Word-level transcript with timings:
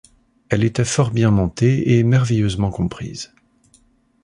elle 0.49 0.63
était 0.63 0.83
fort 0.83 1.11
bien 1.11 1.29
montée 1.29 1.99
et 1.99 2.03
merveilleusement 2.03 2.71
comprise. 2.71 3.35